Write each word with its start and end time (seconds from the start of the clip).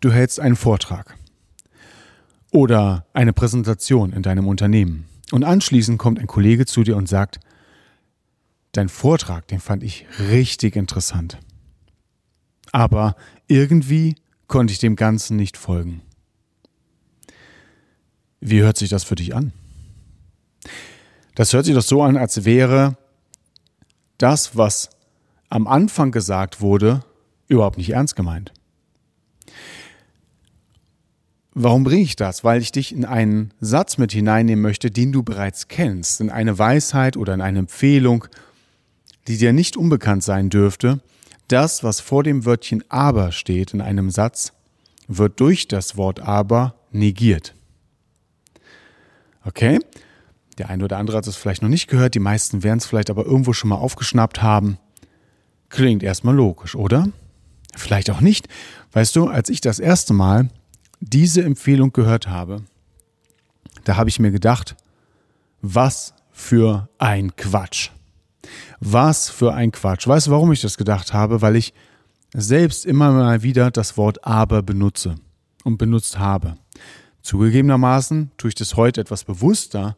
du 0.00 0.10
hältst 0.10 0.40
einen 0.40 0.56
Vortrag 0.56 1.16
oder 2.52 3.06
eine 3.12 3.32
Präsentation 3.32 4.12
in 4.12 4.22
deinem 4.22 4.48
Unternehmen 4.48 5.06
und 5.30 5.44
anschließend 5.44 5.98
kommt 5.98 6.18
ein 6.18 6.26
Kollege 6.26 6.66
zu 6.66 6.82
dir 6.82 6.96
und 6.96 7.08
sagt, 7.08 7.40
dein 8.72 8.88
Vortrag, 8.88 9.46
den 9.48 9.60
fand 9.60 9.82
ich 9.82 10.06
richtig 10.30 10.76
interessant. 10.76 11.38
Aber 12.72 13.16
irgendwie 13.46 14.16
konnte 14.46 14.72
ich 14.72 14.78
dem 14.78 14.96
Ganzen 14.96 15.36
nicht 15.36 15.56
folgen. 15.56 16.02
Wie 18.40 18.60
hört 18.60 18.78
sich 18.78 18.88
das 18.88 19.04
für 19.04 19.16
dich 19.16 19.34
an? 19.34 19.52
Das 21.34 21.52
hört 21.52 21.64
sich 21.64 21.74
doch 21.74 21.82
so 21.82 22.02
an, 22.02 22.16
als 22.16 22.44
wäre 22.44 22.96
das, 24.18 24.56
was 24.56 24.90
am 25.48 25.66
Anfang 25.66 26.12
gesagt 26.12 26.60
wurde, 26.60 27.04
überhaupt 27.48 27.78
nicht 27.78 27.90
ernst 27.90 28.16
gemeint. 28.16 28.52
Warum 31.52 31.82
bringe 31.84 32.02
ich 32.02 32.16
das? 32.16 32.44
Weil 32.44 32.62
ich 32.62 32.70
dich 32.70 32.92
in 32.92 33.04
einen 33.04 33.52
Satz 33.60 33.98
mit 33.98 34.12
hineinnehmen 34.12 34.62
möchte, 34.62 34.90
den 34.90 35.12
du 35.12 35.22
bereits 35.22 35.68
kennst, 35.68 36.20
in 36.20 36.30
eine 36.30 36.58
Weisheit 36.58 37.16
oder 37.16 37.34
in 37.34 37.40
eine 37.40 37.58
Empfehlung, 37.60 38.26
die 39.26 39.36
dir 39.36 39.52
nicht 39.52 39.76
unbekannt 39.76 40.22
sein 40.22 40.48
dürfte. 40.48 41.00
Das, 41.48 41.82
was 41.82 41.98
vor 42.00 42.22
dem 42.22 42.44
Wörtchen 42.44 42.84
aber 42.88 43.32
steht 43.32 43.74
in 43.74 43.80
einem 43.80 44.10
Satz, 44.10 44.52
wird 45.08 45.40
durch 45.40 45.66
das 45.66 45.96
Wort 45.96 46.20
aber 46.20 46.76
negiert. 46.92 47.54
Okay? 49.44 49.80
Der 50.58 50.70
eine 50.70 50.84
oder 50.84 50.98
andere 50.98 51.16
hat 51.16 51.26
es 51.26 51.36
vielleicht 51.36 51.62
noch 51.62 51.68
nicht 51.68 51.88
gehört, 51.88 52.14
die 52.14 52.20
meisten 52.20 52.62
werden 52.62 52.78
es 52.78 52.86
vielleicht 52.86 53.10
aber 53.10 53.24
irgendwo 53.24 53.52
schon 53.52 53.70
mal 53.70 53.76
aufgeschnappt 53.76 54.42
haben. 54.42 54.78
Klingt 55.68 56.02
erstmal 56.02 56.34
logisch, 56.34 56.76
oder? 56.76 57.08
Vielleicht 57.76 58.10
auch 58.10 58.20
nicht. 58.20 58.48
Weißt 58.92 59.16
du, 59.16 59.28
als 59.28 59.48
ich 59.48 59.60
das 59.60 59.78
erste 59.78 60.12
Mal 60.12 60.48
diese 61.00 61.42
Empfehlung 61.42 61.92
gehört 61.92 62.28
habe, 62.28 62.62
da 63.84 63.96
habe 63.96 64.08
ich 64.08 64.18
mir 64.18 64.30
gedacht, 64.30 64.76
was 65.62 66.14
für 66.30 66.88
ein 66.98 67.34
Quatsch. 67.36 67.90
Was 68.80 69.28
für 69.28 69.52
ein 69.52 69.72
Quatsch. 69.72 70.06
Weißt 70.06 70.26
du, 70.26 70.30
warum 70.30 70.52
ich 70.52 70.60
das 70.60 70.76
gedacht 70.76 71.12
habe? 71.12 71.42
Weil 71.42 71.56
ich 71.56 71.74
selbst 72.32 72.86
immer 72.86 73.10
mal 73.12 73.42
wieder 73.42 73.70
das 73.70 73.96
Wort 73.96 74.24
aber 74.24 74.62
benutze 74.62 75.16
und 75.64 75.78
benutzt 75.78 76.18
habe. 76.18 76.56
Zugegebenermaßen 77.22 78.30
tue 78.38 78.48
ich 78.48 78.54
das 78.54 78.76
heute 78.76 79.00
etwas 79.00 79.24
bewusster, 79.24 79.96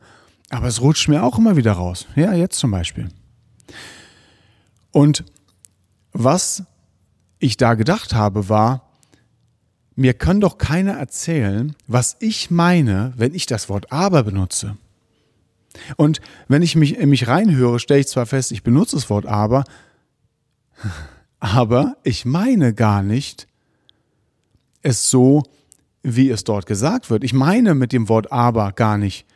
aber 0.51 0.67
es 0.67 0.81
rutscht 0.81 1.09
mir 1.09 1.23
auch 1.23 1.39
immer 1.39 1.57
wieder 1.57 1.73
raus. 1.73 2.07
Ja, 2.17 2.33
jetzt 2.33 2.59
zum 2.59 2.71
Beispiel. 2.71 3.09
Und 4.91 5.25
was 6.13 6.65
ich 7.39 7.57
da 7.57 7.75
gedacht 7.75 8.15
habe, 8.15 8.49
war, 8.49 8.92
mir 9.95 10.15
kann 10.15 10.41
doch 10.41 10.59
keiner 10.59 10.93
erzählen, 10.93 11.75
was 11.87 12.17
ich 12.21 12.51
meine, 12.51 13.13
wenn 13.17 13.35
ich 13.35 13.47
das 13.47 13.69
Wort 13.69 13.93
aber 13.93 14.23
benutze. 14.23 14.77
Und 15.97 16.21
wenn 16.49 16.63
ich 16.63 16.77
mich 16.77 16.97
in 16.97 17.09
mich 17.09 17.29
reinhöre, 17.29 17.79
stelle 17.79 18.01
ich 18.01 18.09
zwar 18.09 18.27
fest, 18.27 18.53
ich 18.53 18.63
benutze 18.63 18.97
das 18.97 19.11
Wort 19.11 19.27
aber, 19.27 19.65
aber 21.41 21.97
ich 22.03 22.25
meine 22.25 22.75
gar 22.75 23.03
nicht 23.03 23.47
es 24.83 25.11
so, 25.11 25.45
wie 26.03 26.31
es 26.31 26.45
dort 26.45 26.67
gesagt 26.67 27.11
wird. 27.11 27.25
Ich 27.25 27.33
meine 27.33 27.75
mit 27.75 27.93
dem 27.93 28.09
Wort 28.09 28.33
aber 28.33 28.73
gar 28.73 28.99
nicht, 28.99 29.27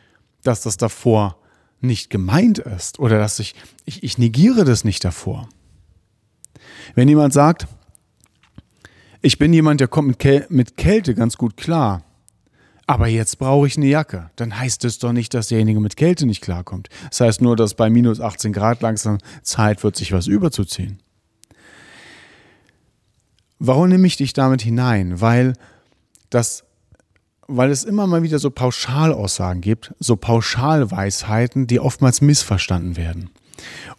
dass 0.43 0.61
das 0.61 0.77
davor 0.77 1.37
nicht 1.79 2.09
gemeint 2.09 2.59
ist 2.59 2.99
oder 2.99 3.17
dass 3.17 3.39
ich, 3.39 3.55
ich, 3.85 4.03
ich 4.03 4.17
negiere 4.17 4.65
das 4.65 4.83
nicht 4.83 5.03
davor. 5.05 5.47
Wenn 6.95 7.07
jemand 7.07 7.33
sagt, 7.33 7.67
ich 9.21 9.37
bin 9.37 9.53
jemand, 9.53 9.79
der 9.79 9.87
kommt 9.87 10.07
mit, 10.07 10.19
Käl 10.19 10.45
mit 10.49 10.77
Kälte 10.77 11.15
ganz 11.15 11.37
gut 11.37 11.57
klar. 11.57 12.03
Aber 12.89 13.07
jetzt 13.07 13.37
brauche 13.37 13.67
ich 13.67 13.75
eine 13.75 13.87
Jacke. 13.87 14.31
Dann 14.37 14.57
heißt 14.57 14.85
es 14.85 14.97
doch 14.99 15.11
nicht, 15.11 15.33
dass 15.33 15.49
derjenige 15.49 15.81
mit 15.81 15.97
Kälte 15.97 16.25
nicht 16.25 16.41
klarkommt. 16.41 16.87
Das 17.09 17.19
heißt 17.19 17.41
nur, 17.41 17.57
dass 17.57 17.73
bei 17.73 17.89
minus 17.89 18.21
18 18.21 18.53
Grad 18.53 18.81
langsam 18.81 19.17
Zeit 19.43 19.83
wird, 19.83 19.97
sich 19.97 20.13
was 20.13 20.27
überzuziehen. 20.27 20.99
Warum 23.59 23.89
nehme 23.89 24.07
ich 24.07 24.15
dich 24.15 24.31
damit 24.31 24.61
hinein? 24.61 25.19
Weil 25.19 25.53
das, 26.29 26.63
weil 27.47 27.71
es 27.71 27.83
immer 27.83 28.07
mal 28.07 28.23
wieder 28.23 28.39
so 28.39 28.51
Pauschalaussagen 28.51 29.61
gibt, 29.61 29.93
so 29.99 30.15
Pauschalweisheiten, 30.15 31.67
die 31.67 31.81
oftmals 31.81 32.21
missverstanden 32.21 32.95
werden. 32.95 33.31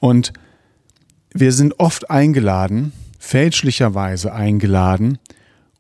Und 0.01 0.33
wir 1.35 1.53
sind 1.53 1.79
oft 1.79 2.11
eingeladen, 2.11 2.93
fälschlicherweise 3.19 4.33
eingeladen, 4.33 5.19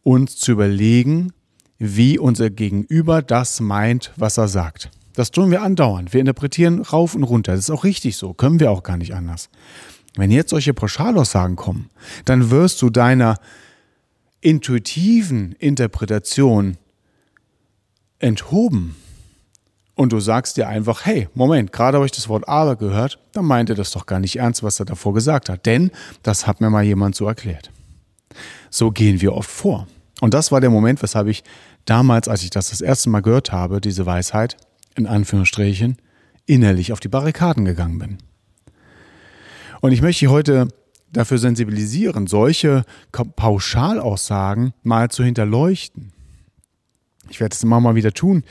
uns 0.03 0.37
zu 0.37 0.53
überlegen, 0.53 1.32
wie 1.78 2.19
unser 2.19 2.50
Gegenüber 2.50 3.22
das 3.22 3.60
meint, 3.60 4.12
was 4.16 4.37
er 4.37 4.49
sagt. 4.49 4.91
Das 5.15 5.31
tun 5.31 5.50
wir 5.50 5.62
andauernd. 5.62 6.12
Wir 6.12 6.21
interpretieren 6.21 6.81
rauf 6.82 7.15
und 7.15 7.25
runter. 7.25 7.53
Das 7.53 7.62
ist 7.62 7.71
auch 7.71 7.84
richtig 7.84 8.16
so. 8.16 8.34
Können 8.34 8.60
wir 8.60 8.71
auch 8.71 8.82
gar 8.82 8.97
nicht 8.97 9.15
anders. 9.15 9.48
Wenn 10.16 10.31
jetzt 10.31 10.50
solche 10.50 10.75
Pauschalaussagen 10.75 11.56
kommen, 11.56 11.91
dann 12.25 12.50
wirst 12.50 12.82
du 12.82 12.91
deiner 12.91 13.37
intuitiven 14.41 15.53
Interpretation 15.53 16.77
enthoben. 18.19 18.97
Und 19.98 20.12
du 20.12 20.20
sagst 20.20 20.56
dir 20.56 20.69
einfach, 20.69 21.06
hey, 21.06 21.28
Moment, 21.34 21.72
gerade 21.72 21.97
habe 21.97 22.06
ich 22.06 22.12
das 22.12 22.28
Wort 22.28 22.47
aber 22.47 22.76
gehört, 22.76 23.19
dann 23.32 23.44
meint 23.44 23.69
er 23.69 23.75
das 23.75 23.91
doch 23.91 24.06
gar 24.06 24.20
nicht 24.20 24.36
ernst, 24.36 24.62
was 24.62 24.78
er 24.78 24.86
davor 24.86 25.12
gesagt 25.12 25.48
hat. 25.48 25.66
Denn 25.66 25.91
das 26.22 26.47
hat 26.47 26.60
mir 26.60 26.70
mal 26.70 26.84
jemand 26.84 27.16
so 27.16 27.26
erklärt. 27.26 27.72
So 28.70 28.92
gehen 28.92 29.20
wir 29.20 29.32
oft 29.32 29.50
vor. 29.50 29.88
Und 30.20 30.34
das 30.34 30.53
war 30.53 30.60
der 30.60 30.70
Moment, 30.70 31.03
weshalb 31.03 31.26
ich 31.26 31.42
damals, 31.84 32.28
als 32.28 32.44
ich 32.44 32.50
das 32.50 32.70
das 32.70 32.81
erste 32.81 33.10
Mal 33.10 33.22
gehört 33.22 33.50
habe, 33.50 33.81
diese 33.81 34.06
Weisheit, 34.06 34.56
in 34.94 35.09
Anführungsstrichen, 35.09 35.97
innerlich 36.47 36.92
auf 36.92 37.00
die 37.00 37.09
Barrikaden 37.09 37.65
gegangen 37.65 37.98
bin. 37.98 38.19
Und 39.80 39.91
ich 39.91 40.00
möchte 40.00 40.28
heute 40.28 40.69
dafür 41.12 41.38
sensibilisieren, 41.38 42.28
solche 42.28 42.84
Pauschalaussagen 43.10 44.75
mal 44.84 45.10
zu 45.10 45.25
hinterleuchten. 45.25 46.12
Ich 47.30 47.41
werde 47.41 47.56
es 47.56 47.65
immer 47.65 47.80
mal 47.80 47.97
wieder 47.97 48.12
tun, 48.12 48.44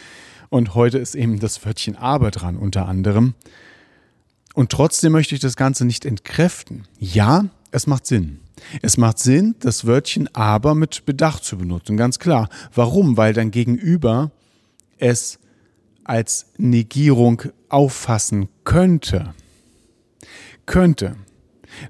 und 0.50 0.76
heute 0.76 0.98
ist 0.98 1.16
eben 1.16 1.40
das 1.40 1.66
Wörtchen 1.66 1.96
aber 1.96 2.32
dran 2.32 2.58
unter 2.58 2.88
anderem. 2.88 3.34
Und 4.54 4.72
trotzdem 4.72 5.12
möchte 5.12 5.36
ich 5.36 5.42
das 5.42 5.56
Ganze 5.56 5.86
nicht 5.86 6.06
entkräften. 6.06 6.88
Ja, 7.00 7.46
es 7.72 7.86
macht 7.86 8.08
Sinn. 8.08 8.40
Es 8.82 8.98
macht 8.98 9.20
Sinn, 9.20 9.56
das 9.60 9.86
Wörtchen 9.86 10.34
aber 10.34 10.74
mit 10.74 11.06
Bedacht 11.06 11.44
zu 11.44 11.58
benutzen. 11.58 11.96
Ganz 11.96 12.18
klar. 12.18 12.50
Warum? 12.74 13.18
Weil 13.18 13.34
dein 13.34 13.52
Gegenüber 13.52 14.32
es 14.98 15.40
als 16.04 16.48
Negierung 16.58 17.44
auffassen 17.70 18.50
könnte. 18.64 19.34
Könnte. 20.66 21.16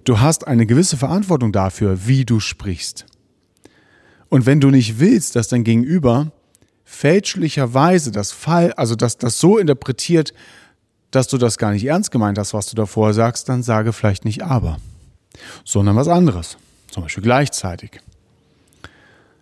Du 0.04 0.20
hast 0.20 0.48
eine 0.48 0.66
gewisse 0.66 0.98
Verantwortung 0.98 1.52
dafür, 1.52 2.08
wie 2.08 2.26
du 2.26 2.40
sprichst. 2.40 3.06
Und 4.30 4.46
wenn 4.46 4.60
du 4.60 4.70
nicht 4.72 5.00
willst, 5.00 5.36
dass 5.36 5.48
dein 5.48 5.64
Gegenüber 5.64 6.32
fälschlicherweise 6.90 8.14
das 8.14 8.32
Fall, 8.32 8.72
also 8.74 8.96
dass 8.96 9.18
das 9.18 9.40
so 9.40 9.58
interpretiert, 9.58 10.34
dass 11.12 11.28
du 11.28 11.38
das 11.38 11.58
gar 11.58 11.72
nicht 11.72 11.84
ernst 11.84 12.12
gemeint 12.12 12.38
hast, 12.40 12.54
was 12.54 12.68
du 12.68 12.76
davor 12.76 13.14
sagst, 13.14 13.50
dann 13.50 13.62
sage 13.62 13.92
vielleicht 13.92 14.24
nicht 14.24 14.42
aber, 14.42 14.78
sondern 15.66 15.98
was 15.98 16.08
anderes. 16.08 16.58
Zum 16.90 17.04
Beispiel 17.04 17.24
gleichzeitig. 17.24 18.00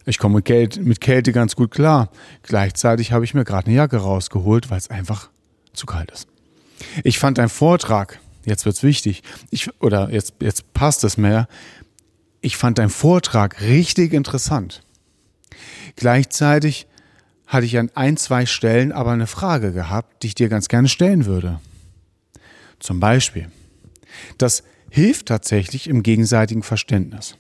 Ich 0.06 0.18
komme 0.18 0.38
mit 0.38 0.46
Kälte, 0.46 0.82
mit 0.82 1.00
Kälte 1.00 1.32
ganz 1.32 1.56
gut 1.56 1.70
klar. 1.70 2.10
Gleichzeitig 2.42 3.12
habe 3.12 3.24
ich 3.26 3.36
mir 3.36 3.44
gerade 3.44 3.68
eine 3.68 3.76
Jacke 3.76 3.98
rausgeholt, 3.98 4.72
weil 4.72 4.80
es 4.80 4.90
einfach 4.90 5.30
zu 5.74 5.86
kalt 5.86 6.10
ist. 6.10 6.28
Ich 7.04 7.20
fand 7.20 7.38
deinen 7.38 7.50
Vortrag, 7.50 8.20
jetzt 8.44 8.66
wird's 8.66 8.82
wichtig, 8.82 9.22
ich, 9.52 9.70
oder 9.82 10.10
jetzt, 10.10 10.34
jetzt 10.42 10.74
passt 10.74 11.04
es 11.04 11.16
mehr, 11.18 11.48
ich 12.42 12.58
fand 12.58 12.80
deinen 12.80 12.90
Vortrag 12.90 13.62
richtig 13.62 14.14
interessant. 14.14 14.82
Gleichzeitig 15.96 16.88
hatte 17.48 17.66
ich 17.66 17.78
an 17.78 17.92
ein, 17.96 18.18
zwei 18.18 18.46
Stellen 18.46 18.92
aber 18.92 19.12
eine 19.12 19.28
Frage 19.28 19.72
gehabt, 19.72 20.24
die 20.24 20.28
ich 20.28 20.36
dir 20.36 20.50
ganz 20.50 20.68
gerne 20.68 20.88
stellen 20.88 21.26
würde. 21.26 21.60
Zum 22.80 23.00
Beispiel, 23.00 23.50
das 24.38 24.64
hilft 24.90 25.28
tatsächlich 25.28 25.88
im 25.88 26.04
gegenseitigen 26.04 26.64
Verständnis. 26.64 27.38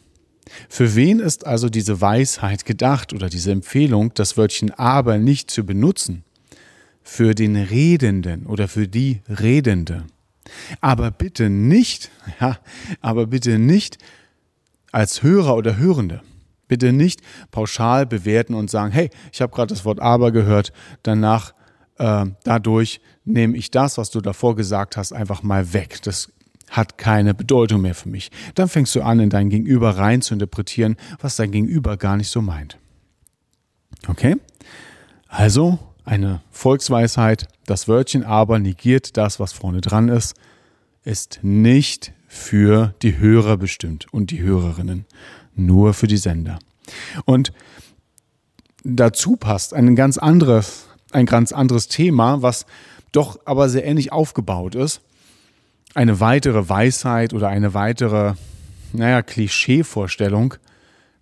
Für 0.69 0.95
wen 0.95 1.19
ist 1.19 1.45
also 1.45 1.69
diese 1.69 2.01
Weisheit 2.01 2.65
gedacht 2.65 3.13
oder 3.13 3.29
diese 3.29 3.51
Empfehlung, 3.51 4.13
das 4.13 4.37
Wörtchen 4.37 4.71
aber 4.71 5.17
nicht 5.17 5.49
zu 5.49 5.65
benutzen? 5.65 6.23
Für 7.03 7.35
den 7.35 7.55
Redenden 7.55 8.45
oder 8.45 8.67
für 8.67 8.87
die 8.87 9.21
Redende. 9.27 10.05
Aber 10.81 11.11
bitte 11.11 11.49
nicht, 11.49 12.11
ja, 12.39 12.59
aber 13.01 13.27
bitte 13.27 13.59
nicht 13.59 13.97
als 14.91 15.23
Hörer 15.23 15.55
oder 15.55 15.77
Hörende. 15.77 16.21
Bitte 16.67 16.93
nicht 16.93 17.21
pauschal 17.51 18.05
bewerten 18.05 18.53
und 18.53 18.69
sagen, 18.69 18.91
hey, 18.91 19.09
ich 19.31 19.41
habe 19.41 19.53
gerade 19.53 19.73
das 19.73 19.85
Wort 19.85 19.99
aber 19.99 20.31
gehört, 20.31 20.73
danach 21.03 21.53
äh, 21.97 22.25
dadurch 22.43 23.01
nehme 23.23 23.57
ich 23.57 23.71
das, 23.71 23.97
was 23.97 24.09
du 24.11 24.21
davor 24.21 24.55
gesagt 24.55 24.97
hast, 24.97 25.13
einfach 25.13 25.43
mal 25.43 25.73
weg. 25.73 26.01
Das 26.03 26.31
hat 26.69 26.97
keine 26.97 27.33
Bedeutung 27.33 27.81
mehr 27.81 27.95
für 27.95 28.09
mich. 28.09 28.31
Dann 28.55 28.67
fängst 28.67 28.95
du 28.95 29.01
an, 29.01 29.19
in 29.19 29.29
dein 29.29 29.49
Gegenüber 29.49 29.97
rein 29.97 30.21
zu 30.21 30.33
interpretieren, 30.33 30.97
was 31.19 31.35
dein 31.35 31.51
Gegenüber 31.51 31.97
gar 31.97 32.17
nicht 32.17 32.29
so 32.29 32.41
meint. 32.41 32.77
Okay? 34.07 34.35
Also 35.27 35.79
eine 36.03 36.41
Volksweisheit, 36.51 37.47
das 37.65 37.87
Wörtchen 37.87 38.23
aber 38.23 38.59
negiert 38.59 39.17
das, 39.17 39.39
was 39.39 39.53
vorne 39.53 39.81
dran 39.81 40.09
ist, 40.09 40.35
ist 41.03 41.39
nicht 41.43 42.13
für 42.27 42.93
die 43.01 43.17
Hörer 43.17 43.57
bestimmt 43.57 44.11
und 44.11 44.31
die 44.31 44.41
Hörerinnen, 44.41 45.05
nur 45.55 45.93
für 45.93 46.07
die 46.07 46.17
Sender. 46.17 46.59
Und 47.25 47.51
dazu 48.83 49.35
passt 49.35 49.73
ein 49.73 49.95
ganz 49.95 50.17
anderes, 50.17 50.87
ein 51.11 51.25
ganz 51.25 51.51
anderes 51.51 51.87
Thema, 51.87 52.41
was 52.41 52.65
doch 53.11 53.39
aber 53.45 53.69
sehr 53.69 53.85
ähnlich 53.85 54.11
aufgebaut 54.11 54.75
ist 54.75 55.01
eine 55.95 56.19
weitere 56.19 56.69
Weisheit 56.69 57.33
oder 57.33 57.47
eine 57.47 57.73
weitere, 57.73 58.33
naja, 58.93 59.23
Klischeevorstellung, 59.23 60.55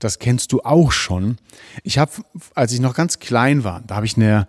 das 0.04 0.20
kennst 0.20 0.52
du 0.52 0.62
auch 0.62 0.92
schon. 0.92 1.38
Ich 1.84 1.98
habe, 1.98 2.12
als 2.56 2.74
ich 2.74 2.80
noch 2.80 2.94
ganz 2.94 3.20
klein 3.20 3.64
war, 3.64 3.82
da 3.88 3.96
habe 3.96 4.06
ich 4.06 4.18
eine, 4.18 4.48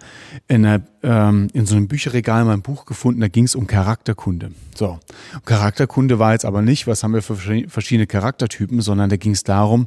in, 0.48 0.82
ähm, 1.02 1.48
in 1.52 1.66
so 1.66 1.76
einem 1.76 1.88
Bücherregal 1.88 2.44
mein 2.44 2.62
Buch 2.62 2.86
gefunden, 2.86 3.20
da 3.20 3.28
ging 3.28 3.44
es 3.44 3.54
um 3.54 3.66
Charakterkunde. 3.66 4.52
So, 4.74 4.98
Charakterkunde 5.44 6.18
war 6.18 6.32
jetzt 6.32 6.44
aber 6.44 6.62
nicht, 6.62 6.86
was 6.86 7.02
haben 7.02 7.14
wir 7.14 7.22
für 7.22 7.36
verschiedene 7.36 8.06
Charaktertypen, 8.06 8.80
sondern 8.80 9.10
da 9.10 9.16
ging 9.16 9.32
es 9.32 9.44
darum, 9.44 9.86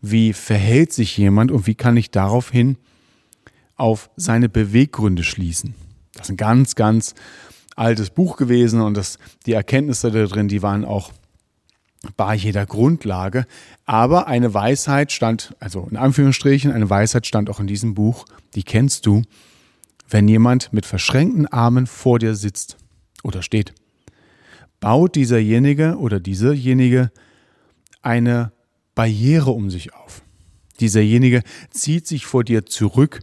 wie 0.00 0.32
verhält 0.32 0.92
sich 0.92 1.16
jemand 1.16 1.50
und 1.50 1.66
wie 1.66 1.74
kann 1.74 1.96
ich 1.96 2.10
daraufhin 2.10 2.76
auf 3.76 4.10
seine 4.16 4.48
Beweggründe 4.48 5.24
schließen. 5.24 5.74
Das 6.14 6.26
ist 6.26 6.30
ein 6.30 6.36
ganz, 6.36 6.74
ganz 6.74 7.14
altes 7.74 8.10
Buch 8.10 8.36
gewesen 8.36 8.80
und 8.80 8.96
das, 8.96 9.18
die 9.46 9.52
Erkenntnisse 9.52 10.10
da 10.10 10.24
drin, 10.26 10.48
die 10.48 10.62
waren 10.62 10.84
auch 10.84 11.12
bei 12.16 12.34
jeder 12.34 12.66
Grundlage. 12.66 13.46
Aber 13.84 14.26
eine 14.26 14.52
Weisheit 14.54 15.12
stand, 15.12 15.54
also 15.60 15.86
in 15.90 15.96
Anführungsstrichen, 15.96 16.72
eine 16.72 16.88
Weisheit 16.88 17.26
stand 17.26 17.50
auch 17.50 17.60
in 17.60 17.66
diesem 17.66 17.94
Buch, 17.94 18.24
die 18.54 18.62
kennst 18.62 19.06
du, 19.06 19.22
wenn 20.08 20.26
jemand 20.28 20.72
mit 20.72 20.86
verschränkten 20.86 21.46
Armen 21.46 21.86
vor 21.86 22.18
dir 22.18 22.34
sitzt 22.34 22.76
oder 23.22 23.42
steht. 23.42 23.74
Baut 24.80 25.14
dieserjenige 25.14 25.96
oder 25.98 26.20
dieserjenige 26.20 27.10
eine 28.02 28.52
Barriere 28.94 29.50
um 29.50 29.70
sich 29.70 29.94
auf. 29.94 30.22
Dieserjenige 30.80 31.42
zieht 31.70 32.06
sich 32.06 32.24
vor 32.24 32.44
dir 32.44 32.64
zurück. 32.64 33.20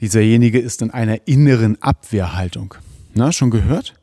Dieserjenige 0.00 0.60
ist 0.60 0.80
in 0.82 0.92
einer 0.92 1.26
inneren 1.26 1.82
Abwehrhaltung. 1.82 2.74
Na, 3.14 3.32
schon 3.32 3.50
gehört? 3.50 3.94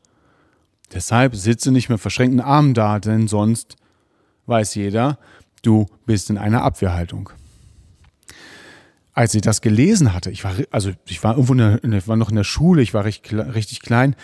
Deshalb 0.93 1.35
sitze 1.35 1.71
nicht 1.71 1.89
mit 1.89 1.99
verschränkten 1.99 2.41
Armen 2.41 2.73
da, 2.73 2.99
denn 2.99 3.27
sonst 3.27 3.77
weiß 4.45 4.75
jeder, 4.75 5.17
du 5.61 5.87
bist 6.05 6.29
in 6.29 6.37
einer 6.37 6.63
Abwehrhaltung. 6.63 7.29
Als 9.13 9.35
ich 9.35 9.41
das 9.41 9.61
gelesen 9.61 10.13
hatte, 10.13 10.31
ich 10.31 10.43
war, 10.43 10.53
also 10.71 10.91
ich 11.05 11.23
war 11.23 11.33
irgendwo 11.37 11.53
in 11.53 11.91
der, 11.91 12.07
war 12.07 12.15
noch 12.15 12.29
in 12.29 12.35
der 12.35 12.43
Schule, 12.43 12.81
ich 12.81 12.93
war 12.93 13.05
richtig, 13.05 13.33
richtig 13.33 13.81
klein. 13.81 14.15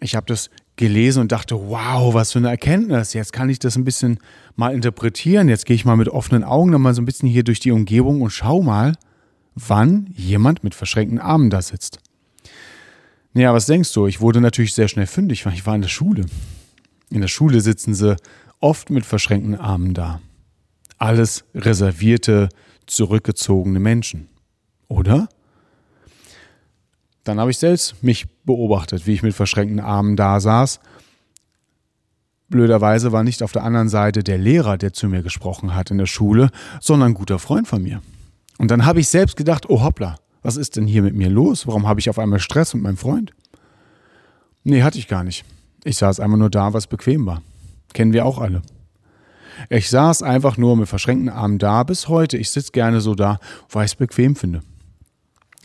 Ich 0.00 0.16
habe 0.16 0.26
das 0.26 0.50
gelesen 0.76 1.20
und 1.20 1.32
dachte, 1.32 1.54
wow, 1.68 2.14
was 2.14 2.32
für 2.32 2.40
eine 2.40 2.48
Erkenntnis. 2.48 3.12
Jetzt 3.12 3.32
kann 3.32 3.48
ich 3.48 3.60
das 3.60 3.76
ein 3.76 3.84
bisschen 3.84 4.18
mal 4.56 4.74
interpretieren. 4.74 5.48
Jetzt 5.48 5.66
gehe 5.66 5.76
ich 5.76 5.84
mal 5.84 5.96
mit 5.96 6.08
offenen 6.08 6.42
Augen 6.42 6.70
noch 6.70 6.80
mal 6.80 6.94
so 6.94 7.02
ein 7.02 7.04
bisschen 7.04 7.28
hier 7.28 7.44
durch 7.44 7.60
die 7.60 7.70
Umgebung 7.70 8.22
und 8.22 8.30
schau 8.30 8.60
mal, 8.60 8.94
wann 9.54 10.08
jemand 10.16 10.64
mit 10.64 10.74
verschränkten 10.74 11.20
Armen 11.20 11.48
da 11.48 11.62
sitzt. 11.62 11.98
Naja, 13.34 13.54
was 13.54 13.66
denkst 13.66 13.92
du? 13.92 14.06
Ich 14.06 14.20
wurde 14.20 14.40
natürlich 14.40 14.74
sehr 14.74 14.88
schnell 14.88 15.06
fündig, 15.06 15.46
weil 15.46 15.54
ich 15.54 15.64
war 15.64 15.76
in 15.76 15.82
der 15.82 15.88
Schule. 15.88 16.26
In 17.10 17.20
der 17.20 17.28
Schule 17.28 17.60
sitzen 17.60 17.94
sie 17.94 18.16
oft 18.60 18.90
mit 18.90 19.04
verschränkten 19.04 19.54
Armen 19.54 19.94
da. 19.94 20.20
Alles 20.98 21.44
reservierte, 21.54 22.48
zurückgezogene 22.86 23.80
Menschen. 23.80 24.28
Oder? 24.88 25.28
Dann 27.24 27.40
habe 27.40 27.50
ich 27.50 27.58
selbst 27.58 28.02
mich 28.02 28.26
beobachtet, 28.44 29.06
wie 29.06 29.14
ich 29.14 29.22
mit 29.22 29.34
verschränkten 29.34 29.80
Armen 29.80 30.16
da 30.16 30.40
saß. 30.40 30.80
Blöderweise 32.48 33.12
war 33.12 33.24
nicht 33.24 33.42
auf 33.42 33.52
der 33.52 33.64
anderen 33.64 33.88
Seite 33.88 34.22
der 34.22 34.38
Lehrer, 34.38 34.76
der 34.76 34.92
zu 34.92 35.08
mir 35.08 35.22
gesprochen 35.22 35.74
hat 35.74 35.90
in 35.90 35.98
der 35.98 36.06
Schule, 36.06 36.50
sondern 36.80 37.12
ein 37.12 37.14
guter 37.14 37.38
Freund 37.38 37.66
von 37.66 37.82
mir. 37.82 38.02
Und 38.58 38.70
dann 38.70 38.84
habe 38.84 39.00
ich 39.00 39.08
selbst 39.08 39.36
gedacht, 39.36 39.68
oh 39.68 39.82
hoppla, 39.82 40.16
was 40.42 40.56
ist 40.56 40.76
denn 40.76 40.86
hier 40.86 41.02
mit 41.02 41.14
mir 41.14 41.30
los? 41.30 41.66
Warum 41.66 41.88
habe 41.88 42.00
ich 42.00 42.10
auf 42.10 42.18
einmal 42.18 42.38
Stress 42.38 42.74
mit 42.74 42.82
meinem 42.82 42.98
Freund? 42.98 43.32
Nee, 44.62 44.82
hatte 44.82 44.98
ich 44.98 45.08
gar 45.08 45.24
nicht. 45.24 45.44
Ich 45.84 45.98
saß 45.98 46.18
einfach 46.18 46.38
nur 46.38 46.50
da, 46.50 46.72
was 46.72 46.86
bequem 46.86 47.26
war. 47.26 47.42
Kennen 47.92 48.12
wir 48.12 48.24
auch 48.24 48.38
alle. 48.38 48.62
Ich 49.68 49.88
saß 49.88 50.22
einfach 50.22 50.56
nur 50.56 50.76
mit 50.76 50.88
verschränkten 50.88 51.28
Armen 51.28 51.58
da 51.58 51.84
bis 51.84 52.08
heute. 52.08 52.36
Ich 52.38 52.50
sitze 52.50 52.72
gerne 52.72 53.00
so 53.00 53.14
da, 53.14 53.38
weil 53.70 53.84
ich 53.84 53.92
es 53.92 53.96
bequem 53.96 54.34
finde. 54.34 54.62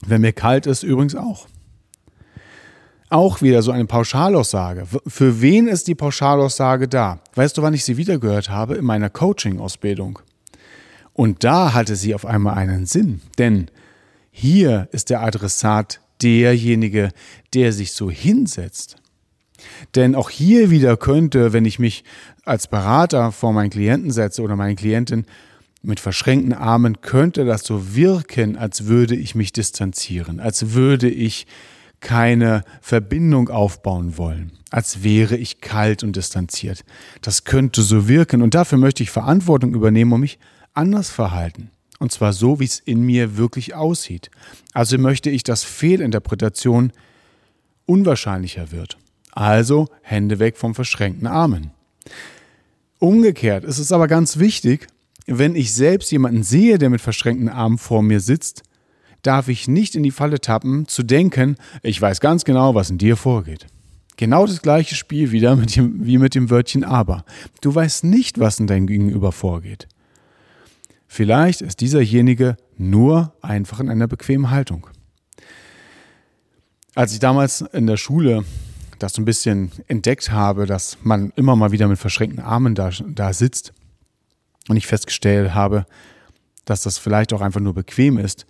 Wenn 0.05 0.21
mir 0.21 0.33
kalt 0.33 0.67
ist, 0.67 0.83
übrigens 0.83 1.15
auch. 1.15 1.47
Auch 3.09 3.41
wieder 3.41 3.63
so 3.63 3.71
eine 3.71 3.85
Pauschalaussage. 3.85 4.85
Für 5.07 5.41
wen 5.41 5.67
ist 5.67 5.87
die 5.87 5.95
Pauschalaussage 5.95 6.87
da? 6.87 7.19
Weißt 7.33 7.57
du, 7.57 7.63
wann 7.63 7.73
ich 7.73 7.83
sie 7.83 7.97
wiedergehört 7.97 8.49
habe? 8.49 8.75
In 8.75 8.85
meiner 8.85 9.09
Coaching-Ausbildung. 9.09 10.19
Und 11.13 11.43
da 11.43 11.73
hatte 11.73 11.95
sie 11.95 12.13
auf 12.13 12.25
einmal 12.25 12.55
einen 12.55 12.85
Sinn. 12.85 13.21
Denn 13.39 13.71
hier 14.31 14.87
ist 14.91 15.09
der 15.09 15.21
Adressat 15.23 16.01
derjenige, 16.21 17.09
der 17.53 17.73
sich 17.73 17.93
so 17.93 18.11
hinsetzt. 18.11 18.97
Denn 19.95 20.15
auch 20.15 20.29
hier 20.29 20.69
wieder 20.69 20.97
könnte, 20.97 21.53
wenn 21.53 21.65
ich 21.65 21.79
mich 21.79 22.03
als 22.45 22.67
Berater 22.67 23.31
vor 23.31 23.53
meinen 23.53 23.69
Klienten 23.69 24.11
setze 24.11 24.41
oder 24.41 24.55
meine 24.55 24.75
Klientin 24.75 25.25
mit 25.81 25.99
verschränkten 25.99 26.53
Armen, 26.53 27.01
könnte 27.01 27.45
das 27.45 27.63
so 27.63 27.95
wirken, 27.95 28.57
als 28.57 28.85
würde 28.85 29.15
ich 29.15 29.35
mich 29.35 29.53
distanzieren, 29.53 30.39
als 30.39 30.73
würde 30.73 31.09
ich 31.09 31.47
keine 32.01 32.63
Verbindung 32.81 33.49
aufbauen 33.49 34.17
wollen, 34.17 34.51
als 34.71 35.03
wäre 35.03 35.35
ich 35.35 35.61
kalt 35.61 36.03
und 36.03 36.15
distanziert. 36.15 36.83
Das 37.21 37.43
könnte 37.43 37.81
so 37.81 38.07
wirken 38.07 38.41
und 38.41 38.55
dafür 38.55 38.77
möchte 38.77 39.03
ich 39.03 39.11
Verantwortung 39.11 39.73
übernehmen 39.73 40.13
und 40.13 40.21
mich 40.21 40.39
anders 40.73 41.09
verhalten. 41.09 41.71
Und 41.99 42.13
zwar 42.13 42.31
so, 42.31 42.59
wie 42.59 42.65
es 42.65 42.79
in 42.79 43.01
mir 43.01 43.37
wirklich 43.37 43.75
aussieht. 43.75 44.31
Also 44.73 44.97
möchte 44.97 45.29
ich, 45.29 45.43
dass 45.43 45.65
Fehlinterpretation 45.65 46.93
unwahrscheinlicher 47.85 48.71
wird. 48.71 48.97
Also 49.31 49.87
Hände 50.01 50.39
weg 50.39 50.57
vom 50.57 50.75
verschränkten 50.75 51.27
Armen. 51.27 51.71
Umgekehrt 52.99 53.63
ist 53.63 53.79
es 53.79 53.91
aber 53.91 54.07
ganz 54.07 54.39
wichtig, 54.39 54.87
wenn 55.25 55.55
ich 55.55 55.73
selbst 55.73 56.11
jemanden 56.11 56.43
sehe, 56.43 56.77
der 56.77 56.89
mit 56.89 57.01
verschränkten 57.01 57.49
Armen 57.49 57.77
vor 57.77 58.01
mir 58.01 58.19
sitzt, 58.19 58.63
darf 59.21 59.47
ich 59.47 59.67
nicht 59.67 59.95
in 59.95 60.03
die 60.03 60.11
Falle 60.11 60.39
tappen, 60.39 60.87
zu 60.87 61.03
denken, 61.03 61.55
ich 61.83 62.01
weiß 62.01 62.19
ganz 62.19 62.45
genau, 62.45 62.75
was 62.75 62.89
in 62.89 62.97
dir 62.97 63.15
vorgeht. 63.15 63.67
Genau 64.17 64.45
das 64.45 64.61
gleiche 64.61 64.95
Spiel 64.95 65.31
wieder 65.31 65.55
mit 65.55 65.75
dem, 65.75 66.05
wie 66.05 66.17
mit 66.17 66.35
dem 66.35 66.49
Wörtchen 66.49 66.83
aber. 66.83 67.23
Du 67.61 67.73
weißt 67.73 68.03
nicht, 68.03 68.39
was 68.39 68.59
in 68.59 68.67
deinem 68.67 68.87
Gegenüber 68.87 69.31
vorgeht. 69.31 69.87
Vielleicht 71.07 71.61
ist 71.61 71.79
dieserjenige 71.79 72.57
nur 72.77 73.33
einfach 73.41 73.79
in 73.79 73.89
einer 73.89 74.07
bequemen 74.07 74.51
Haltung. 74.51 74.87
Als 76.95 77.13
ich 77.13 77.19
damals 77.19 77.61
in 77.61 77.87
der 77.87 77.97
Schule 77.97 78.43
das 78.99 79.13
so 79.13 79.21
ein 79.21 79.25
bisschen 79.25 79.71
entdeckt 79.87 80.31
habe, 80.31 80.65
dass 80.65 80.97
man 81.03 81.31
immer 81.35 81.55
mal 81.55 81.71
wieder 81.71 81.87
mit 81.87 81.99
verschränkten 81.99 82.43
Armen 82.43 82.75
da, 82.75 82.91
da 83.07 83.33
sitzt 83.33 83.73
und 84.67 84.77
ich 84.77 84.87
festgestellt 84.87 85.53
habe, 85.53 85.85
dass 86.65 86.81
das 86.81 86.97
vielleicht 86.97 87.33
auch 87.33 87.41
einfach 87.41 87.61
nur 87.61 87.73
bequem 87.73 88.17
ist, 88.17 88.45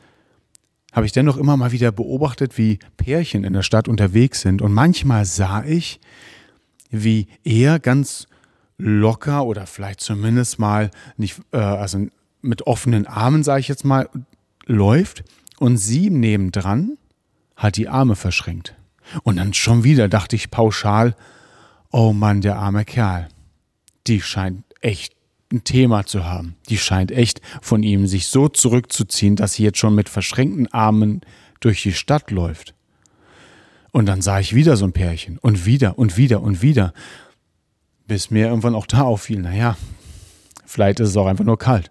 habe 0.91 1.05
ich 1.05 1.11
dennoch 1.11 1.37
immer 1.37 1.55
mal 1.55 1.71
wieder 1.71 1.91
beobachtet, 1.91 2.57
wie 2.57 2.79
Pärchen 2.97 3.43
in 3.43 3.53
der 3.53 3.61
Stadt 3.61 3.87
unterwegs 3.87 4.41
sind. 4.41 4.61
Und 4.61 4.73
manchmal 4.73 5.25
sah 5.25 5.63
ich, 5.63 5.99
wie 6.89 7.27
er 7.43 7.79
ganz 7.79 8.27
locker 8.77 9.45
oder 9.45 9.67
vielleicht 9.67 10.01
zumindest 10.01 10.57
mal 10.57 10.89
nicht, 11.17 11.39
äh, 11.51 11.57
also 11.57 12.07
mit 12.41 12.65
offenen 12.65 13.05
Armen, 13.05 13.43
sage 13.43 13.59
ich 13.59 13.67
jetzt 13.67 13.85
mal, 13.85 14.09
läuft 14.65 15.23
und 15.59 15.77
sie 15.77 16.09
nebendran 16.09 16.97
hat 17.55 17.75
die 17.75 17.89
Arme 17.89 18.15
verschränkt. 18.15 18.75
Und 19.23 19.37
dann 19.37 19.53
schon 19.53 19.83
wieder 19.83 20.07
dachte 20.07 20.35
ich 20.35 20.51
pauschal, 20.51 21.15
oh 21.91 22.13
Mann, 22.13 22.41
der 22.41 22.57
arme 22.57 22.85
Kerl. 22.85 23.27
Die 24.07 24.21
scheint 24.21 24.63
echt 24.81 25.13
ein 25.51 25.63
Thema 25.63 26.05
zu 26.05 26.25
haben. 26.25 26.55
Die 26.69 26.77
scheint 26.77 27.11
echt 27.11 27.41
von 27.61 27.83
ihm 27.83 28.07
sich 28.07 28.27
so 28.27 28.47
zurückzuziehen, 28.47 29.35
dass 29.35 29.53
sie 29.53 29.63
jetzt 29.63 29.79
schon 29.79 29.95
mit 29.95 30.09
verschränkten 30.09 30.71
Armen 30.71 31.21
durch 31.59 31.81
die 31.81 31.93
Stadt 31.93 32.31
läuft. 32.31 32.73
Und 33.91 34.05
dann 34.05 34.21
sah 34.21 34.39
ich 34.39 34.53
wieder 34.53 34.77
so 34.77 34.85
ein 34.85 34.93
Pärchen 34.93 35.39
und 35.39 35.65
wieder 35.65 35.97
und 35.97 36.17
wieder 36.17 36.41
und 36.41 36.61
wieder, 36.61 36.93
bis 38.07 38.29
mir 38.29 38.47
irgendwann 38.47 38.75
auch 38.75 38.85
da 38.85 39.01
auffiel, 39.01 39.39
naja, 39.39 39.77
vielleicht 40.65 40.99
ist 40.99 41.09
es 41.09 41.17
auch 41.17 41.25
einfach 41.25 41.45
nur 41.45 41.57
kalt. 41.57 41.89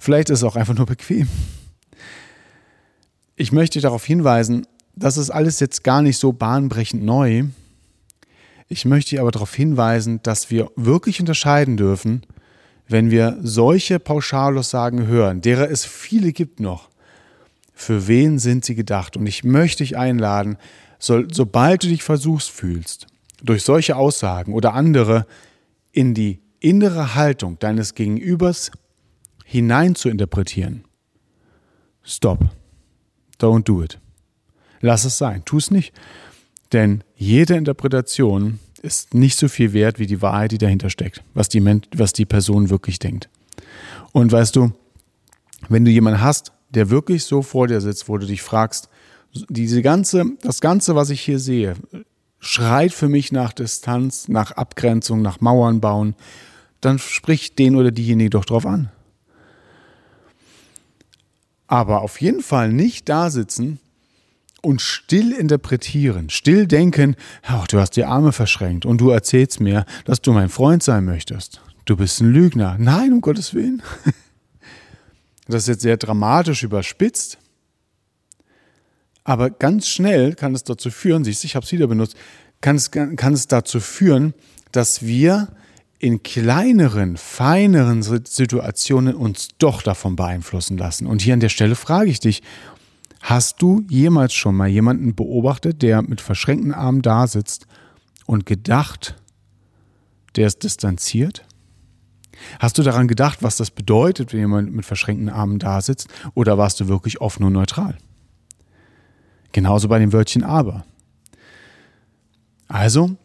Vielleicht 0.00 0.30
ist 0.30 0.38
es 0.38 0.44
auch 0.44 0.56
einfach 0.56 0.74
nur 0.74 0.86
bequem. 0.86 1.28
Ich 3.36 3.52
möchte 3.52 3.80
darauf 3.80 4.04
hinweisen, 4.04 4.66
das 4.96 5.18
ist 5.18 5.30
alles 5.30 5.60
jetzt 5.60 5.84
gar 5.84 6.02
nicht 6.02 6.16
so 6.16 6.32
bahnbrechend 6.32 7.04
neu. 7.04 7.44
Ich 8.68 8.84
möchte 8.84 9.20
aber 9.20 9.30
darauf 9.30 9.54
hinweisen, 9.54 10.20
dass 10.22 10.50
wir 10.50 10.70
wirklich 10.74 11.20
unterscheiden 11.20 11.76
dürfen, 11.76 12.22
wenn 12.88 13.10
wir 13.10 13.38
solche 13.42 14.00
Pauschalaussagen 14.00 15.06
hören, 15.06 15.40
derer 15.40 15.70
es 15.70 15.84
viele 15.84 16.32
gibt 16.32 16.60
noch. 16.60 16.88
Für 17.74 18.08
wen 18.08 18.38
sind 18.38 18.64
sie 18.64 18.74
gedacht? 18.74 19.16
Und 19.16 19.26
ich 19.26 19.44
möchte 19.44 19.84
dich 19.84 19.96
einladen, 19.96 20.56
so, 20.98 21.22
sobald 21.30 21.84
du 21.84 21.88
dich 21.88 22.02
versuchst 22.02 22.50
fühlst, 22.50 23.06
durch 23.42 23.62
solche 23.64 23.96
Aussagen 23.96 24.54
oder 24.54 24.72
andere 24.72 25.26
in 25.92 26.14
die 26.14 26.40
innere 26.58 27.14
Haltung 27.14 27.58
deines 27.58 27.94
Gegenübers 27.94 28.70
hinein 29.44 29.94
zu 29.94 30.08
interpretieren. 30.08 30.84
Stop. 32.02 32.48
Don't 33.38 33.64
do 33.64 33.82
it. 33.82 33.98
Lass 34.86 35.04
es 35.04 35.18
sein. 35.18 35.42
Tu 35.44 35.58
es 35.58 35.72
nicht. 35.72 35.92
Denn 36.72 37.02
jede 37.16 37.56
Interpretation 37.56 38.60
ist 38.82 39.14
nicht 39.14 39.36
so 39.36 39.48
viel 39.48 39.72
wert 39.72 39.98
wie 39.98 40.06
die 40.06 40.22
Wahrheit, 40.22 40.52
die 40.52 40.58
dahinter 40.58 40.90
steckt, 40.90 41.24
was 41.34 41.48
die, 41.48 41.60
was 41.96 42.12
die 42.12 42.24
Person 42.24 42.70
wirklich 42.70 43.00
denkt. 43.00 43.28
Und 44.12 44.30
weißt 44.30 44.54
du, 44.54 44.70
wenn 45.68 45.84
du 45.84 45.90
jemanden 45.90 46.20
hast, 46.20 46.52
der 46.70 46.88
wirklich 46.88 47.24
so 47.24 47.42
vor 47.42 47.66
dir 47.66 47.80
sitzt, 47.80 48.08
wo 48.08 48.16
du 48.16 48.28
dich 48.28 48.42
fragst, 48.42 48.88
diese 49.48 49.82
ganze, 49.82 50.24
das 50.42 50.60
Ganze, 50.60 50.94
was 50.94 51.10
ich 51.10 51.20
hier 51.20 51.40
sehe, 51.40 51.74
schreit 52.38 52.92
für 52.92 53.08
mich 53.08 53.32
nach 53.32 53.52
Distanz, 53.52 54.28
nach 54.28 54.52
Abgrenzung, 54.52 55.20
nach 55.20 55.40
Mauern 55.40 55.80
bauen, 55.80 56.14
dann 56.80 57.00
spricht 57.00 57.58
den 57.58 57.74
oder 57.74 57.90
diejenige 57.90 58.30
doch 58.30 58.44
drauf 58.44 58.64
an. 58.64 58.92
Aber 61.66 62.02
auf 62.02 62.20
jeden 62.20 62.42
Fall 62.42 62.72
nicht 62.72 63.08
da 63.08 63.30
sitzen 63.30 63.80
und 64.62 64.80
still 64.80 65.32
interpretieren, 65.32 66.30
still 66.30 66.66
denken, 66.66 67.16
ach, 67.42 67.66
du 67.66 67.78
hast 67.78 67.92
die 67.92 68.04
Arme 68.04 68.32
verschränkt 68.32 68.84
und 68.86 69.00
du 69.00 69.10
erzählst 69.10 69.60
mir, 69.60 69.84
dass 70.04 70.20
du 70.22 70.32
mein 70.32 70.48
Freund 70.48 70.82
sein 70.82 71.04
möchtest. 71.04 71.60
Du 71.84 71.96
bist 71.96 72.20
ein 72.20 72.32
Lügner. 72.32 72.76
Nein, 72.78 73.12
um 73.12 73.20
Gottes 73.20 73.54
Willen. 73.54 73.82
Das 75.48 75.62
ist 75.62 75.68
jetzt 75.68 75.82
sehr 75.82 75.96
dramatisch 75.96 76.64
überspitzt. 76.64 77.38
Aber 79.22 79.48
ganz 79.48 79.86
schnell 79.86 80.34
kann 80.34 80.56
es 80.56 80.64
dazu 80.64 80.90
führen, 80.90 81.22
siehst 81.22 81.44
du, 81.44 81.46
ich 81.46 81.54
habe 81.54 81.64
es 81.64 81.70
wieder 81.70 81.86
benutzt, 81.86 82.16
kann 82.60 82.74
es, 82.76 82.90
kann 82.90 83.32
es 83.32 83.46
dazu 83.46 83.78
führen, 83.78 84.34
dass 84.72 85.06
wir 85.06 85.48
in 85.98 86.22
kleineren, 86.22 87.16
feineren 87.16 88.02
Situationen 88.02 89.14
uns 89.14 89.48
doch 89.58 89.82
davon 89.82 90.16
beeinflussen 90.16 90.76
lassen. 90.76 91.06
Und 91.06 91.22
hier 91.22 91.34
an 91.34 91.40
der 91.40 91.48
Stelle 91.48 91.74
frage 91.74 92.10
ich 92.10 92.20
dich, 92.20 92.42
hast 93.26 93.60
du 93.60 93.82
jemals 93.88 94.34
schon 94.34 94.54
mal 94.54 94.68
jemanden 94.68 95.16
beobachtet, 95.16 95.82
der 95.82 96.00
mit 96.02 96.20
verschränkten 96.20 96.72
Armen 96.72 97.02
da 97.02 97.26
sitzt 97.26 97.66
und 98.24 98.46
gedacht, 98.46 99.16
der 100.36 100.46
ist 100.46 100.62
distanziert? 100.62 101.44
Hast 102.60 102.78
du 102.78 102.84
daran 102.84 103.08
gedacht, 103.08 103.42
was 103.42 103.56
das 103.56 103.72
bedeutet, 103.72 104.32
wenn 104.32 104.38
jemand 104.40 104.72
mit 104.72 104.84
verschränkten 104.84 105.28
Armen 105.28 105.58
da 105.58 105.80
sitzt? 105.80 106.06
Oder 106.34 106.56
warst 106.56 106.78
du 106.78 106.86
wirklich 106.86 107.20
offen 107.20 107.42
und 107.42 107.52
neutral? 107.52 107.98
Genauso 109.50 109.88
bei 109.88 109.98
dem 109.98 110.12
Wörtchen 110.12 110.44
aber. 110.44 110.84
Also 112.68 113.16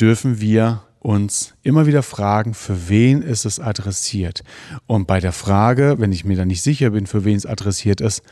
dürfen 0.00 0.40
wir 0.40 0.84
uns 1.00 1.52
immer 1.62 1.86
wieder 1.86 2.02
fragen, 2.02 2.54
für 2.54 2.88
wen 2.88 3.20
ist 3.20 3.44
es 3.44 3.60
adressiert? 3.60 4.42
Und 4.86 5.06
bei 5.06 5.20
der 5.20 5.32
Frage, 5.32 5.96
wenn 5.98 6.12
ich 6.12 6.24
mir 6.24 6.38
da 6.38 6.46
nicht 6.46 6.62
sicher 6.62 6.90
bin, 6.90 7.06
für 7.06 7.24
wen 7.24 7.36
es 7.36 7.44
adressiert 7.44 8.00
ist, 8.00 8.22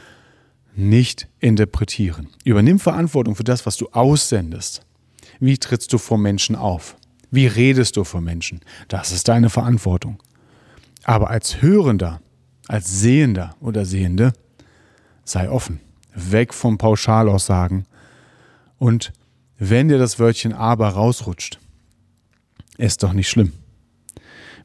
nicht 0.79 1.27
interpretieren. 1.41 2.29
Übernimm 2.45 2.79
Verantwortung 2.79 3.35
für 3.35 3.45
das, 3.45 3.67
was 3.67 3.77
du 3.77 3.89
aussendest. 3.89 4.83
Wie 5.41 5.59
trittst 5.59 5.93
du 5.93 5.99
vor 5.99 6.19
Menschen 6.19 6.55
auf? 6.55 6.97
Wie 7.31 7.47
redest 7.47 7.97
du 7.97 8.05
vor 8.05 8.21
Menschen? 8.21 8.61
Das 8.87 9.11
ist 9.11 9.27
deine 9.27 9.51
Verantwortung. 9.51 10.23
Aber 11.03 11.31
als 11.31 11.61
Hörender, 11.61 12.21
als 12.69 13.01
Sehender 13.01 13.57
oder 13.61 13.85
Sehende, 13.85 14.33
sei 15.25 15.51
offen. 15.51 15.81
Weg 16.15 16.55
vom 16.55 16.79
Pauschalaussagen. 16.79 17.85
Und 18.79 19.13
wenn 19.59 19.89
dir 19.89 19.99
das 19.99 20.19
Wörtchen 20.19 20.53
aber 20.53 20.91
rausrutscht, 20.91 21.59
ist 22.77 23.03
doch 23.03 23.13
nicht 23.13 23.29
schlimm. 23.29 23.53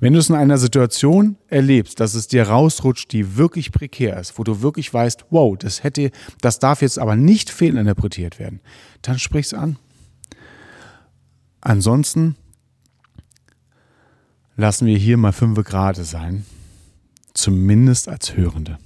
Wenn 0.04 0.12
du 0.12 0.20
es 0.20 0.28
in 0.28 0.36
einer 0.36 0.58
Situation 0.58 1.38
erlebst, 1.48 2.02
dass 2.02 2.14
es 2.14 2.28
dir 2.28 2.50
rausrutscht, 2.50 3.14
die 3.14 3.38
wirklich 3.38 3.72
prekär 3.72 4.20
ist, 4.20 4.38
wo 4.38 4.44
du 4.44 4.62
wirklich 4.62 4.94
weißt, 4.94 5.28
wow, 5.30 5.58
das 5.58 5.86
hätte, 5.86 6.12
das 6.42 6.60
darf 6.60 6.82
jetzt 6.82 7.00
aber 7.00 7.16
nicht 7.16 7.50
fehlinterpretiert 7.50 8.38
werden, 8.38 8.60
dann 9.02 9.18
sprich 9.18 9.46
es 9.46 9.54
an. 9.54 9.78
Ansonsten 11.62 12.36
lassen 14.58 14.88
wir 14.88 14.98
hier 14.98 15.16
mal 15.16 15.32
fünf 15.32 15.64
Grad 15.64 15.96
sein, 15.96 16.46
zumindest 17.34 18.10
als 18.10 18.36
Hörende. 18.36 18.80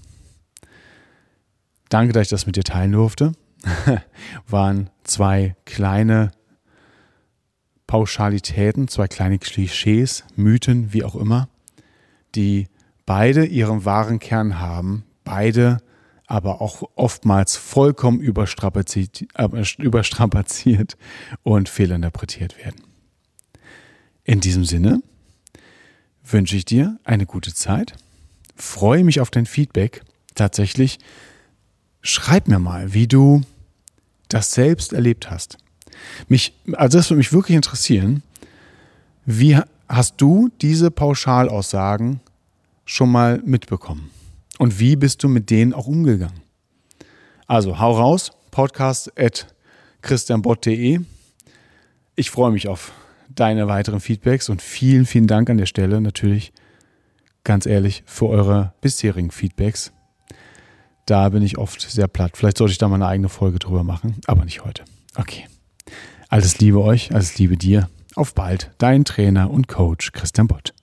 Danke, 1.89 2.13
dass 2.13 2.27
ich 2.27 2.29
das 2.29 2.45
mit 2.45 2.57
dir 2.57 2.63
teilen 2.63 2.91
durfte. 2.91 3.31
Waren 4.47 4.91
zwei 5.03 5.55
kleine 5.65 6.29
Pauschalitäten, 7.87 8.87
zwei 8.87 9.07
kleine 9.07 9.39
Klischees, 9.39 10.25
Mythen, 10.35 10.93
wie 10.93 11.03
auch 11.03 11.15
immer, 11.15 11.47
die 12.35 12.67
beide 13.05 13.45
ihren 13.45 13.85
wahren 13.85 14.19
Kern 14.19 14.59
haben, 14.59 15.03
beide 15.23 15.79
aber 16.27 16.61
auch 16.61 16.83
oftmals 16.95 17.55
vollkommen 17.55 18.19
überstrapaziert, 18.19 19.25
äh, 19.35 19.47
überstrapaziert 19.77 20.97
und 21.43 21.69
fehlinterpretiert 21.69 22.57
werden. 22.57 22.83
In 24.25 24.41
diesem 24.41 24.65
Sinne 24.65 25.01
wünsche 26.23 26.57
ich 26.57 26.65
dir 26.65 26.99
eine 27.05 27.25
gute 27.25 27.53
Zeit, 27.53 27.95
freue 28.55 29.05
mich 29.05 29.21
auf 29.21 29.31
dein 29.31 29.45
Feedback. 29.45 30.03
Tatsächlich, 30.35 30.99
schreib 32.01 32.49
mir 32.49 32.59
mal, 32.59 32.93
wie 32.93 33.07
du 33.07 33.41
das 34.27 34.51
selbst 34.51 34.91
erlebt 34.91 35.31
hast. 35.31 35.57
Mich, 36.27 36.53
also 36.73 36.97
das 36.97 37.09
würde 37.09 37.17
mich 37.17 37.33
wirklich 37.33 37.55
interessieren. 37.55 38.23
Wie 39.25 39.59
hast 39.87 40.15
du 40.17 40.49
diese 40.61 40.91
Pauschalaussagen 40.91 42.19
schon 42.85 43.11
mal 43.11 43.41
mitbekommen? 43.43 44.09
Und 44.57 44.79
wie 44.79 44.95
bist 44.95 45.23
du 45.23 45.27
mit 45.27 45.49
denen 45.49 45.73
auch 45.73 45.87
umgegangen? 45.87 46.41
Also 47.45 47.79
hau 47.79 47.93
raus, 47.93 48.31
podcast 48.51 49.11
at 49.17 49.47
christianbott.de. 50.01 50.99
Ich 52.15 52.31
freue 52.31 52.51
mich 52.51 52.67
auf 52.67 52.91
deine 53.29 53.67
weiteren 53.67 53.99
Feedbacks 53.99 54.49
und 54.49 54.61
vielen, 54.61 55.05
vielen 55.05 55.27
Dank 55.27 55.49
an 55.49 55.57
der 55.57 55.65
Stelle 55.65 56.01
natürlich, 56.01 56.51
ganz 57.43 57.65
ehrlich, 57.65 58.03
für 58.05 58.27
eure 58.27 58.73
bisherigen 58.81 59.31
Feedbacks. 59.31 59.91
Da 61.05 61.29
bin 61.29 61.43
ich 61.43 61.57
oft 61.57 61.79
sehr 61.81 62.07
platt. 62.07 62.35
Vielleicht 62.35 62.57
sollte 62.57 62.71
ich 62.71 62.77
da 62.77 62.87
mal 62.89 62.95
eine 62.95 63.07
eigene 63.07 63.29
Folge 63.29 63.59
drüber 63.59 63.83
machen, 63.83 64.15
aber 64.25 64.43
nicht 64.43 64.65
heute. 64.65 64.83
Okay. 65.15 65.45
Alles 66.29 66.59
Liebe 66.59 66.81
euch, 66.81 67.13
alles 67.13 67.37
Liebe 67.37 67.55
dir. 67.55 67.89
Auf 68.15 68.33
bald, 68.33 68.71
dein 68.79 69.05
Trainer 69.05 69.49
und 69.49 69.69
Coach 69.69 70.11
Christian 70.11 70.47
Bott. 70.47 70.73